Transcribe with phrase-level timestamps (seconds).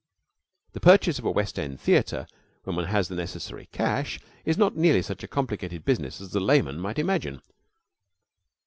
[0.73, 2.25] The purchase of a West end theater,
[2.63, 6.39] when one has the necessary cash, is not nearly such a complicated business as the
[6.39, 7.39] layman might imagine.